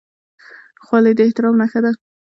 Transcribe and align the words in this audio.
خولۍ 0.85 1.13
د 1.15 1.19
احترام 1.25 1.55
نښه 1.61 1.79
ده. 1.83 1.91